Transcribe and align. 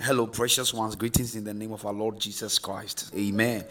Hello, 0.00 0.28
precious 0.28 0.72
ones. 0.72 0.94
Greetings 0.94 1.34
in 1.34 1.42
the 1.42 1.52
name 1.52 1.72
of 1.72 1.84
our 1.84 1.92
Lord 1.92 2.20
Jesus 2.20 2.56
Christ. 2.60 3.12
Amen. 3.16 3.64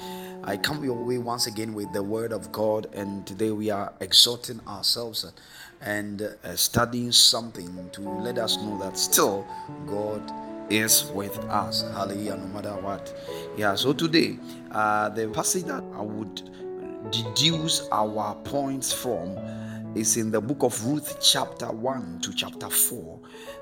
I 0.44 0.58
come 0.58 0.84
your 0.84 1.02
way 1.02 1.18
once 1.18 1.48
again 1.48 1.74
with 1.74 1.94
the 1.94 2.04
word 2.04 2.34
of 2.34 2.52
God, 2.52 2.88
and 2.94 3.26
today 3.26 3.52
we 3.52 3.70
are 3.70 3.94
exhorting 4.02 4.60
ourselves 4.68 5.26
and 5.80 6.22
uh, 6.22 6.56
studying 6.58 7.14
something 7.14 7.90
to 7.94 8.02
let 8.02 8.38
us 8.40 8.58
know 8.58 8.78
that 8.80 8.98
still 8.98 9.48
God 9.86 10.22
is 10.70 11.06
with 11.16 11.38
us. 11.46 11.84
Hallelujah, 11.94 12.36
no 12.36 12.48
matter 12.48 12.76
what. 12.82 13.16
Yeah, 13.56 13.76
so 13.76 13.94
today, 13.94 14.38
uh, 14.72 15.08
the 15.08 15.30
passage 15.30 15.64
that 15.64 15.82
I 15.96 16.02
would 16.02 17.10
deduce 17.10 17.88
our 17.90 18.36
points 18.44 18.92
from 18.92 19.34
is 19.96 20.18
in 20.18 20.32
the 20.32 20.42
book 20.42 20.64
of 20.64 20.86
Ruth, 20.86 21.18
chapter 21.22 21.72
1 21.72 22.20
to 22.22 22.34
chapter 22.34 22.70
4. 22.70 23.20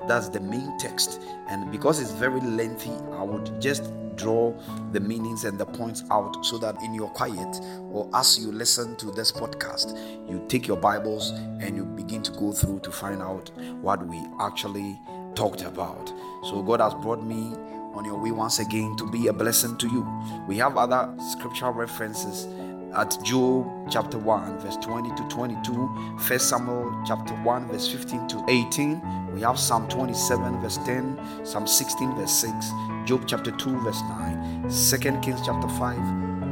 That's 0.08 0.28
the 0.28 0.40
main 0.40 0.76
text. 0.78 1.20
And 1.48 1.70
because 1.70 2.00
it's 2.00 2.12
very 2.12 2.40
lengthy, 2.40 2.92
I 3.12 3.22
would 3.22 3.60
just 3.60 3.92
draw 4.16 4.54
the 4.92 5.00
meanings 5.00 5.44
and 5.44 5.58
the 5.58 5.66
points 5.66 6.02
out 6.10 6.44
so 6.44 6.58
that 6.58 6.80
in 6.82 6.94
your 6.94 7.08
quiet 7.10 7.60
or 7.90 8.08
as 8.14 8.38
you 8.38 8.50
listen 8.50 8.96
to 8.96 9.10
this 9.10 9.30
podcast, 9.30 9.96
you 10.28 10.44
take 10.48 10.66
your 10.66 10.78
Bibles 10.78 11.30
and 11.30 11.76
you 11.76 11.84
begin 11.84 12.22
to 12.22 12.32
go 12.32 12.52
through 12.52 12.80
to 12.80 12.90
find 12.90 13.22
out 13.22 13.50
what 13.80 14.06
we 14.06 14.20
actually 14.40 14.98
talked 15.34 15.62
about. 15.62 16.08
So, 16.44 16.62
God 16.62 16.80
has 16.80 16.94
brought 16.94 17.22
me 17.22 17.54
on 17.96 18.04
your 18.04 18.22
way 18.22 18.30
once 18.30 18.58
again 18.58 18.94
to 18.96 19.10
be 19.10 19.26
a 19.28 19.32
blessing 19.32 19.76
to 19.78 19.88
you. 19.88 20.06
We 20.46 20.56
have 20.58 20.76
other 20.76 21.14
scriptural 21.30 21.72
references 21.72 22.46
at 22.96 23.22
Job 23.22 23.66
chapter 23.90 24.18
1, 24.18 24.58
verse 24.58 24.76
20 24.78 25.10
to 25.10 25.28
22, 25.28 26.16
First 26.18 26.48
Samuel 26.48 27.02
chapter 27.06 27.34
1, 27.34 27.68
verse 27.68 27.88
15 27.88 28.26
to 28.28 28.44
18. 28.48 29.34
We 29.34 29.42
have 29.42 29.58
Psalm 29.58 29.86
27, 29.88 30.60
verse 30.60 30.78
10, 30.78 31.44
Psalm 31.44 31.66
16, 31.66 32.16
verse 32.16 32.32
6, 32.32 32.70
Job 33.04 33.24
chapter 33.26 33.50
2, 33.50 33.80
verse 33.80 34.00
9, 34.02 34.62
2 34.70 35.20
Kings 35.20 35.40
chapter 35.44 35.68
5, 35.68 35.96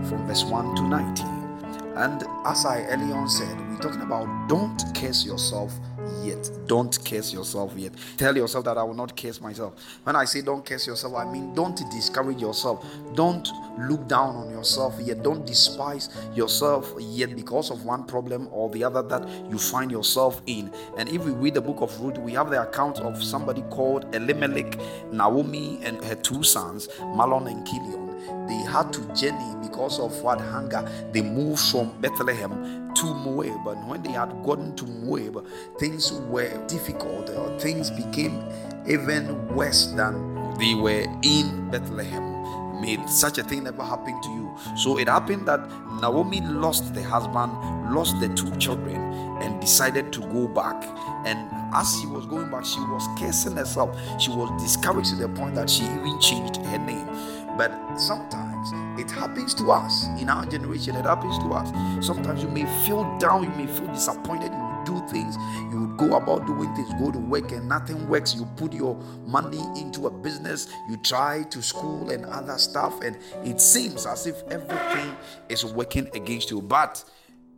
from 0.09 0.27
verse 0.27 0.45
1 0.45 0.77
to 0.77 0.83
19. 0.83 1.34
And 1.97 2.25
as 2.45 2.67
I 2.67 2.83
earlier 2.87 3.14
on 3.14 3.28
said, 3.28 3.56
we're 3.70 3.78
talking 3.78 4.03
about 4.03 4.48
don't 4.48 4.83
curse 4.97 5.25
yourself 5.25 5.73
yet. 6.25 6.50
Don't 6.67 6.98
curse 7.05 7.33
yourself 7.33 7.73
yet. 7.77 7.92
Tell 8.17 8.37
yourself 8.37 8.64
that 8.64 8.77
I 8.77 8.83
will 8.83 8.95
not 8.95 9.17
curse 9.17 9.41
myself. 9.41 9.75
When 10.03 10.17
I 10.17 10.25
say 10.25 10.42
don't 10.42 10.65
curse 10.65 10.87
yourself, 10.87 11.15
I 11.15 11.25
mean 11.25 11.55
don't 11.55 11.77
discourage 11.91 12.41
yourself. 12.41 12.84
Don't 13.15 13.48
look 13.78 14.09
down 14.09 14.34
on 14.34 14.50
yourself 14.50 14.98
yet. 15.00 15.22
Don't 15.22 15.47
despise 15.47 16.09
yourself 16.34 16.92
yet 16.98 17.37
because 17.37 17.70
of 17.70 17.84
one 17.84 18.05
problem 18.05 18.48
or 18.50 18.70
the 18.70 18.83
other 18.83 19.03
that 19.03 19.28
you 19.48 19.59
find 19.59 19.91
yourself 19.91 20.42
in. 20.47 20.72
And 20.98 21.09
if 21.09 21.25
we 21.25 21.31
read 21.31 21.55
the 21.55 21.61
book 21.62 21.81
of 21.81 21.98
Ruth, 22.00 22.19
we 22.19 22.33
have 22.33 22.50
the 22.50 22.62
account 22.62 22.98
of 23.00 23.22
somebody 23.22 23.62
called 23.70 24.12
Elimelech, 24.15 24.78
Naomi, 25.12 25.78
and 25.83 26.03
her 26.05 26.17
two 26.17 26.42
sons, 26.42 26.89
Mahlon 26.98 27.50
and 27.50 27.65
they 27.67 28.14
had 28.75 28.92
to 28.92 29.00
journey 29.14 29.55
because 29.62 30.00
of 30.00 30.20
what 30.22 30.41
hunger. 30.41 30.83
They 31.12 31.22
moved 31.22 31.61
from 31.70 32.00
Bethlehem 32.00 32.92
to 32.94 33.05
Moab, 33.14 33.69
and 33.69 33.89
when 33.89 34.03
they 34.03 34.11
had 34.11 34.31
gotten 34.42 34.75
to 34.75 34.84
Moab, 34.84 35.47
things 35.78 36.12
were 36.12 36.50
difficult. 36.66 37.31
Or 37.31 37.56
things 37.61 37.91
became 37.91 38.42
even 38.89 39.47
worse 39.55 39.86
than 39.92 40.55
they 40.58 40.75
were 40.75 41.06
in 41.22 41.70
Bethlehem. 41.70 42.33
May 42.81 42.98
such 43.06 43.39
a 43.39 43.44
thing 43.44 43.62
never 43.62 43.84
happen 43.84 44.20
to 44.20 44.28
you. 44.31 44.56
So 44.77 44.98
it 44.98 45.09
happened 45.09 45.47
that 45.47 45.61
Naomi 46.00 46.41
lost 46.41 46.92
the 46.94 47.03
husband, 47.03 47.53
lost 47.94 48.19
the 48.19 48.28
two 48.34 48.55
children, 48.56 49.23
and 49.43 49.61
decided 49.61 50.13
to 50.13 50.21
go 50.21 50.49
back. 50.49 50.85
And 51.27 51.49
as 51.75 51.99
she 52.01 52.07
was 52.07 52.27
going 52.27 52.51
back, 52.51 52.65
she 52.65 52.81
was 52.81 53.07
cursing 53.19 53.57
herself. 53.57 53.97
She 54.21 54.31
was 54.31 54.51
discouraged 54.63 55.11
to 55.11 55.17
the 55.17 55.29
point 55.29 55.55
that 55.57 55.69
she 55.69 55.85
even 55.85 56.21
changed 56.21 56.57
her 56.57 56.79
name. 56.79 57.07
But 57.57 57.97
sometimes 57.97 58.73
it 58.99 59.11
happens 59.11 59.55
to 59.55 59.71
us 59.71 60.06
in 60.21 60.28
our 60.28 60.44
generation, 60.47 60.97
it 60.97 61.05
happens 61.05 61.39
to 61.39 61.53
us. 61.53 61.71
Sometimes 62.05 62.43
you 62.43 62.49
may 62.49 62.65
feel 62.84 63.05
down, 63.19 63.44
you 63.44 63.50
may 63.50 63.67
feel 63.67 63.87
disappointed, 63.89 64.53
you 64.53 64.83
do 64.84 65.06
things, 65.09 65.37
you 65.73 65.94
go 65.97 66.17
about 66.17 66.47
doing 66.47 66.75
things, 66.75 66.93
go 66.94 67.12
to 67.12 67.19
work 67.19 67.53
and 67.53 67.69
nothing 67.69 68.09
works. 68.09 68.34
You 68.34 68.44
put 68.56 68.73
your 68.73 68.97
money 69.25 69.62
into 69.77 70.06
a 70.06 70.11
business, 70.11 70.69
you 70.89 70.97
try 70.97 71.44
to 71.44 71.62
school 71.62 72.11
and 72.11 72.25
other 72.27 72.59
stuff, 72.59 73.00
and 73.03 73.17
it 73.44 73.61
seems 73.61 74.05
as 74.05 74.27
if 74.27 74.43
everything 74.50 75.17
is 75.49 75.65
working 75.65 76.09
against 76.15 76.50
you. 76.50 76.61
But 76.61 77.05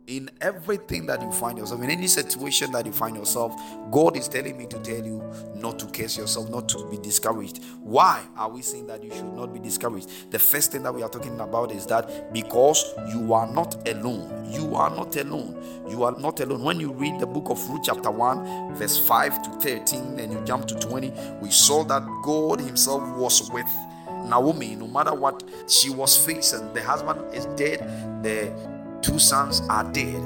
in 0.07 0.29
everything 0.39 1.05
that 1.05 1.21
you 1.21 1.29
find 1.33 1.57
yourself, 1.57 1.81
in 1.83 1.89
any 1.89 2.07
situation 2.07 2.71
that 2.71 2.85
you 2.85 2.93
find 2.93 3.17
yourself, 3.17 3.53
God 3.91 4.15
is 4.15 4.29
telling 4.29 4.57
me 4.57 4.65
to 4.67 4.79
tell 4.79 5.05
you 5.05 5.21
not 5.53 5.77
to 5.79 5.85
curse 5.87 6.17
yourself, 6.17 6.49
not 6.49 6.69
to 6.69 6.87
be 6.89 6.97
discouraged. 6.97 7.61
Why 7.81 8.23
are 8.37 8.49
we 8.49 8.61
saying 8.61 8.87
that 8.87 9.03
you 9.03 9.11
should 9.11 9.33
not 9.33 9.53
be 9.53 9.59
discouraged? 9.59 10.31
The 10.31 10.39
first 10.39 10.71
thing 10.71 10.83
that 10.83 10.93
we 10.93 11.03
are 11.03 11.09
talking 11.09 11.37
about 11.41 11.73
is 11.73 11.85
that 11.87 12.33
because 12.33 12.85
you 13.09 13.33
are 13.33 13.51
not 13.51 13.85
alone, 13.89 14.49
you 14.49 14.75
are 14.75 14.89
not 14.89 15.13
alone. 15.17 15.61
You 15.89 16.03
are 16.03 16.17
not 16.17 16.39
alone. 16.39 16.63
When 16.63 16.79
you 16.79 16.93
read 16.93 17.19
the 17.19 17.27
book 17.27 17.49
of 17.49 17.69
Ruth, 17.69 17.81
chapter 17.83 18.09
1, 18.09 18.75
verse 18.75 18.97
5 18.97 19.43
to 19.43 19.49
13, 19.69 20.19
and 20.19 20.31
you 20.31 20.41
jump 20.45 20.67
to 20.67 20.79
20, 20.79 21.11
we 21.41 21.51
saw 21.51 21.83
that 21.83 22.03
God 22.23 22.61
Himself 22.61 23.03
was 23.17 23.51
with 23.51 23.67
Naomi, 24.25 24.75
no 24.75 24.87
matter 24.87 25.13
what 25.13 25.43
she 25.67 25.89
was 25.89 26.17
facing. 26.25 26.73
The 26.73 26.81
husband 26.81 27.33
is 27.33 27.45
dead, 27.57 27.79
the 28.23 28.76
two 29.01 29.19
sons 29.19 29.61
are 29.69 29.83
dead, 29.91 30.21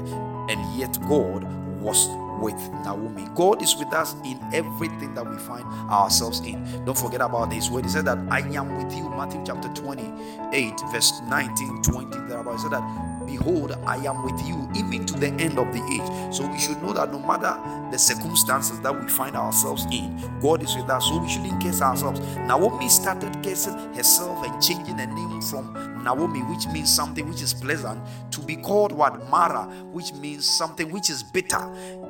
and 0.50 0.78
yet 0.78 0.98
God 1.08 1.44
was 1.80 2.08
with 2.40 2.58
Naomi. 2.84 3.26
God 3.34 3.62
is 3.62 3.76
with 3.76 3.92
us 3.92 4.14
in 4.24 4.38
everything 4.52 5.14
that 5.14 5.24
we 5.28 5.36
find 5.38 5.64
ourselves 5.90 6.40
in. 6.40 6.84
Don't 6.84 6.98
forget 6.98 7.20
about 7.20 7.50
this 7.50 7.70
word. 7.70 7.84
He 7.84 7.90
said 7.90 8.04
that 8.06 8.18
I 8.30 8.40
am 8.40 8.84
with 8.84 8.94
you, 8.96 9.08
Matthew 9.10 9.42
chapter 9.46 9.68
28, 9.68 10.74
verse 10.90 11.20
19, 11.28 11.82
20. 11.82 12.18
Thereabout. 12.28 12.52
He 12.54 12.58
said 12.58 12.72
that 12.72 13.12
Behold, 13.26 13.72
I 13.86 13.96
am 13.96 14.22
with 14.24 14.40
you 14.46 14.68
even 14.74 15.06
to 15.06 15.18
the 15.18 15.28
end 15.28 15.58
of 15.58 15.72
the 15.72 15.82
age. 15.90 16.21
So 16.32 16.46
we 16.46 16.58
should 16.58 16.82
know 16.82 16.92
that 16.94 17.12
no 17.12 17.18
matter 17.18 17.58
the 17.90 17.98
circumstances 17.98 18.80
that 18.80 18.98
we 18.98 19.08
find 19.08 19.36
ourselves 19.36 19.84
in, 19.92 20.16
God 20.40 20.62
is 20.62 20.74
with 20.74 20.88
us. 20.88 21.04
So 21.06 21.18
we 21.18 21.28
shouldn't 21.28 21.62
curse 21.62 21.82
ourselves. 21.82 22.20
Naomi 22.38 22.88
started 22.88 23.32
cursing 23.42 23.76
herself 23.94 24.44
and 24.46 24.62
changing 24.62 24.96
the 24.96 25.06
name 25.06 25.42
from 25.42 26.02
Naomi, 26.02 26.40
which 26.40 26.66
means 26.68 26.90
something 26.92 27.28
which 27.28 27.42
is 27.42 27.52
pleasant, 27.52 28.00
to 28.30 28.40
be 28.40 28.56
called 28.56 28.92
what? 28.92 29.28
Mara, 29.30 29.64
which 29.92 30.12
means 30.14 30.48
something 30.48 30.90
which 30.90 31.10
is 31.10 31.22
bitter. 31.22 31.64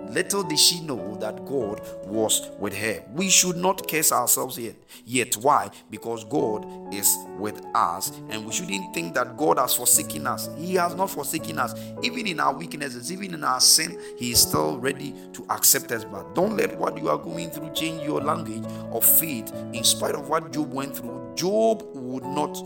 Little 0.08 0.42
did 0.42 0.58
she 0.58 0.80
know 0.80 1.16
that 1.16 1.44
God 1.46 1.80
was 2.04 2.50
with 2.58 2.76
her. 2.76 3.02
We 3.12 3.28
should 3.28 3.56
not 3.56 3.88
curse 3.88 4.12
ourselves 4.12 4.58
yet. 4.58 4.76
Yet, 5.04 5.36
why? 5.36 5.70
Because 5.90 6.24
God 6.24 6.66
is 6.94 7.16
with 7.42 7.60
us, 7.74 8.12
and 8.30 8.46
we 8.46 8.52
shouldn't 8.52 8.94
think 8.94 9.14
that 9.14 9.36
God 9.36 9.58
has 9.58 9.74
forsaken 9.74 10.26
us. 10.26 10.48
He 10.56 10.76
has 10.76 10.94
not 10.94 11.10
forsaken 11.10 11.58
us. 11.58 11.74
Even 12.02 12.26
in 12.26 12.40
our 12.40 12.54
weaknesses, 12.54 13.12
even 13.12 13.34
in 13.34 13.44
our 13.44 13.60
sin, 13.60 13.98
He 14.16 14.30
is 14.30 14.40
still 14.40 14.78
ready 14.78 15.14
to 15.34 15.44
accept 15.50 15.90
us. 15.92 16.04
But 16.04 16.34
don't 16.34 16.56
let 16.56 16.78
what 16.78 16.96
you 16.96 17.08
are 17.10 17.18
going 17.18 17.50
through 17.50 17.72
change 17.74 18.02
your 18.02 18.20
language 18.20 18.64
of 18.92 19.04
faith. 19.04 19.52
In 19.72 19.84
spite 19.84 20.14
of 20.14 20.28
what 20.28 20.52
Job 20.52 20.72
went 20.72 20.96
through, 20.96 21.32
Job 21.34 21.82
would 21.94 22.24
not, 22.24 22.56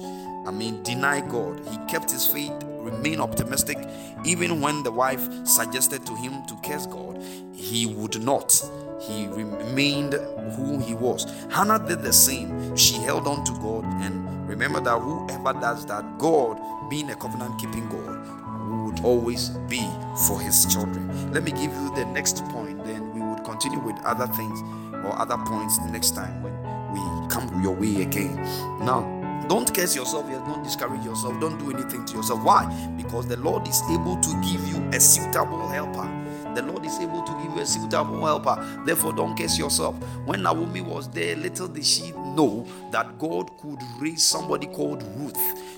I 0.47 0.50
mean, 0.50 0.82
deny 0.82 1.20
God. 1.20 1.60
He 1.69 1.78
kept 1.88 2.10
his 2.10 2.26
faith 2.26 2.53
remain 2.86 3.20
optimistic 3.20 3.76
even 4.25 4.60
when 4.60 4.84
the 4.84 4.92
wife 4.92 5.28
suggested 5.44 6.06
to 6.06 6.15
him 6.15 6.47
to 6.47 6.54
curse 6.62 6.86
God 6.86 7.20
he 7.53 7.84
would 7.86 8.22
not 8.22 8.53
he 9.00 9.26
remained 9.26 10.15
who 10.54 10.78
he 10.78 10.94
was 10.94 11.25
Hannah 11.50 11.84
did 11.84 12.03
the 12.03 12.12
same 12.12 12.76
she 12.76 12.94
held 12.94 13.26
on 13.26 13.44
to 13.44 13.53
God 13.54 13.84
and 14.03 14.35
remember 14.46 14.80
that 14.80 14.98
whoever 14.98 15.52
does 15.60 15.86
that 15.86 16.18
God 16.18 16.60
being 16.88 17.10
a 17.10 17.16
covenant 17.16 17.58
keeping 17.60 17.88
God 17.88 18.86
would 18.86 19.00
always 19.04 19.50
be 19.68 19.88
for 20.26 20.40
his 20.40 20.66
children 20.66 21.32
let 21.32 21.42
me 21.42 21.50
give 21.52 21.72
you 21.72 21.94
the 21.94 22.04
next 22.06 22.44
point 22.46 22.84
then 22.84 23.12
we 23.12 23.20
would 23.20 23.44
continue 23.44 23.80
with 23.80 23.97
other 24.04 24.26
things 24.34 24.60
or 25.04 25.18
other 25.18 25.36
points 25.44 25.78
next 25.91 26.15
time 26.15 26.42
when 26.42 26.54
we 26.92 27.28
come 27.28 27.62
your 27.62 27.74
way 27.74 28.03
again 28.03 28.36
now 28.84 29.16
don't 29.48 29.72
curse 29.72 29.94
yourself. 29.94 30.28
Don't 30.28 30.65
discourage 30.65 31.04
yourself. 31.04 31.38
Don't 31.41 31.56
do 31.59 31.71
anything 31.71 32.04
to 32.06 32.16
yourself. 32.16 32.42
Why? 32.42 32.66
Because 32.97 33.28
the 33.28 33.36
Lord 33.36 33.68
is 33.68 33.80
able 33.92 34.16
to 34.16 34.30
give 34.42 34.66
you 34.66 34.82
a 34.92 34.98
suitable 34.98 35.68
helper. 35.68 36.16
The 36.56 36.62
Lord 36.62 36.86
is 36.86 36.98
able 37.00 37.22
to 37.22 37.32
give 37.42 37.54
you 37.54 37.60
a 37.60 37.66
suitable 37.66 38.24
helper. 38.24 38.82
Therefore, 38.86 39.12
don't 39.12 39.36
curse 39.36 39.58
yourself. 39.58 39.94
When 40.24 40.42
Naomi 40.42 40.80
was 40.80 41.06
there, 41.10 41.36
little 41.36 41.68
did 41.68 41.84
she 41.84 42.12
know 42.12 42.66
that 42.92 43.18
God 43.18 43.58
could 43.58 43.78
raise 43.98 44.22
somebody 44.22 44.66
called 44.66 45.03
Ruth 45.18 45.36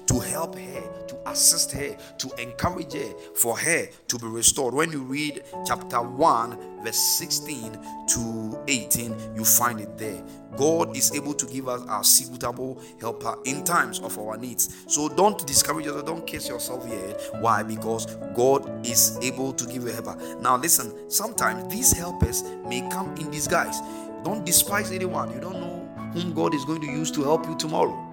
to 0.09 0.19
help 0.19 0.57
her, 0.57 1.07
to 1.07 1.17
assist 1.27 1.73
her, 1.73 1.97
to 2.17 2.43
encourage 2.43 2.95
her, 2.95 3.13
for 3.35 3.57
her 3.59 3.87
to 4.09 4.19
be 4.19 4.27
restored. 4.27 4.75
When 4.75 4.91
you 4.91 5.03
read 5.03 5.45
chapter 5.67 6.01
1, 6.01 6.83
verse 6.83 6.97
16 6.97 7.79
to 8.09 8.59
18, 8.69 9.35
you 9.37 9.45
find 9.45 9.81
it 9.81 9.99
there. 9.99 10.23
God 10.57 10.97
is 10.97 11.15
able 11.15 11.35
to 11.35 11.47
give 11.47 11.69
us 11.69 11.83
our 11.89 12.03
suitable 12.03 12.81
helper 13.01 13.37
in 13.45 13.65
times 13.65 14.01
of 14.01 14.19
our 14.19 14.39
needs. 14.39 14.85
So 14.89 15.11
don't 15.11 15.47
discourage 15.47 15.85
yourself, 15.85 16.07
don't 16.07 16.27
kiss 16.27 16.49
yourself 16.49 16.89
yet. 16.89 17.21
Why? 17.41 17.63
Because 17.63 18.07
God 18.35 18.87
is 18.87 19.19
able 19.23 19.53
to 19.53 19.67
give 19.67 19.83
you 19.83 19.91
a 19.91 19.93
helper. 19.93 20.17
Now, 20.41 20.57
listen, 20.57 21.11
sometimes 21.11 21.73
these 21.73 21.93
helpers 21.93 22.43
may 22.67 22.81
come 22.89 23.15
in 23.19 23.31
disguise. 23.31 23.81
Don't 24.25 24.45
despise 24.45 24.91
anyone. 24.91 25.33
You 25.33 25.41
don't 25.41 25.61
know 25.61 26.11
whom 26.15 26.33
God 26.33 26.55
is 26.55 26.65
going 26.65 26.81
to 26.81 26.87
use 26.87 27.11
to 27.13 27.23
help 27.23 27.47
you 27.47 27.57
tomorrow. 27.57 28.08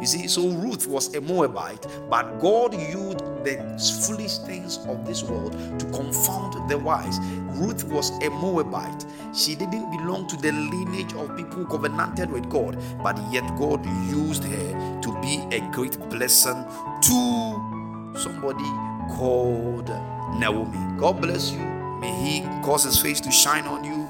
You 0.00 0.06
see, 0.06 0.28
so 0.28 0.48
Ruth 0.48 0.86
was 0.86 1.14
a 1.14 1.20
Moabite, 1.20 1.86
but 2.08 2.38
God 2.38 2.74
used 2.74 3.18
the 3.44 3.56
foolish 4.06 4.38
things 4.38 4.78
of 4.86 5.06
this 5.06 5.22
world 5.22 5.52
to 5.78 5.86
confound 5.86 6.68
the 6.70 6.78
wise. 6.78 7.18
Ruth 7.58 7.84
was 7.84 8.10
a 8.22 8.30
Moabite. 8.30 9.04
She 9.34 9.54
didn't 9.54 9.90
belong 9.90 10.26
to 10.28 10.36
the 10.36 10.52
lineage 10.52 11.14
of 11.14 11.36
people 11.36 11.64
covenanted 11.66 12.30
with 12.30 12.48
God, 12.50 12.78
but 13.02 13.18
yet 13.30 13.46
God 13.58 13.84
used 14.10 14.44
her 14.44 15.00
to 15.02 15.20
be 15.20 15.42
a 15.54 15.60
great 15.70 15.98
blessing 16.10 16.64
to 17.02 18.14
somebody 18.18 18.64
called 19.16 19.88
Naomi. 20.38 20.98
God 20.98 21.20
bless 21.20 21.50
you. 21.52 21.60
May 22.00 22.12
He 22.12 22.40
cause 22.62 22.84
His 22.84 23.00
face 23.00 23.20
to 23.20 23.30
shine 23.30 23.64
on 23.64 23.84
you. 23.84 24.08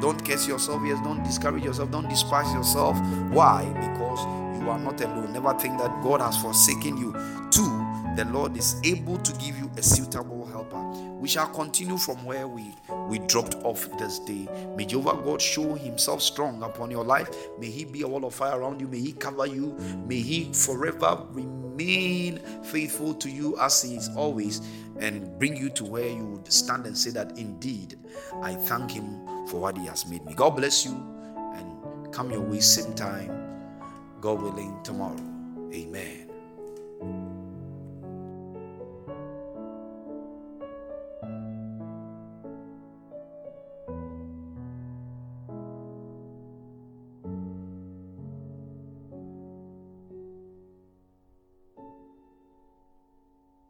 Don't 0.00 0.22
curse 0.24 0.46
yourself, 0.46 0.82
yes. 0.84 0.98
Don't 1.02 1.22
discourage 1.22 1.64
yourself. 1.64 1.90
Don't 1.90 2.08
despise 2.08 2.52
yourself. 2.52 2.98
Why? 3.30 3.64
Because 3.72 4.24
you 4.66 4.72
are 4.72 4.78
not 4.78 5.00
alone. 5.00 5.32
Never 5.32 5.54
think 5.54 5.78
that 5.78 6.02
God 6.02 6.20
has 6.20 6.36
forsaken 6.42 6.96
you. 6.96 7.12
Two, 7.50 7.86
the 8.16 8.24
Lord 8.32 8.56
is 8.56 8.76
able 8.84 9.16
to 9.18 9.32
give 9.34 9.56
you 9.56 9.70
a 9.76 9.82
suitable 9.82 10.44
helper. 10.46 10.82
We 11.20 11.28
shall 11.28 11.46
continue 11.48 11.96
from 11.96 12.24
where 12.24 12.48
we, 12.48 12.74
we 13.08 13.20
dropped 13.20 13.54
off 13.62 13.88
this 13.98 14.18
day. 14.18 14.48
May 14.76 14.84
Jehovah 14.86 15.22
God 15.22 15.40
show 15.40 15.74
himself 15.74 16.20
strong 16.20 16.62
upon 16.62 16.90
your 16.90 17.04
life. 17.04 17.28
May 17.60 17.70
he 17.70 17.84
be 17.84 18.02
a 18.02 18.08
wall 18.08 18.24
of 18.24 18.34
fire 18.34 18.58
around 18.58 18.80
you. 18.80 18.88
May 18.88 18.98
he 18.98 19.12
cover 19.12 19.46
you. 19.46 19.76
May 20.06 20.20
he 20.20 20.52
forever 20.52 21.24
remain 21.30 22.38
faithful 22.64 23.14
to 23.14 23.30
you 23.30 23.56
as 23.60 23.82
he 23.82 23.94
is 23.94 24.10
always 24.16 24.62
and 24.98 25.38
bring 25.38 25.56
you 25.56 25.70
to 25.70 25.84
where 25.84 26.08
you 26.08 26.24
would 26.24 26.50
stand 26.52 26.86
and 26.86 26.96
say 26.96 27.10
that 27.10 27.38
indeed 27.38 27.98
I 28.42 28.54
thank 28.54 28.90
him 28.90 29.26
for 29.46 29.60
what 29.60 29.76
he 29.76 29.86
has 29.86 30.06
made 30.06 30.24
me. 30.24 30.34
God 30.34 30.50
bless 30.56 30.84
you 30.84 30.92
and 31.54 32.12
come 32.12 32.30
your 32.30 32.40
way 32.40 32.60
same 32.60 32.94
time, 32.94 33.30
God 34.20 34.42
willing, 34.42 34.78
tomorrow. 34.82 35.16
Amen. 35.72 36.30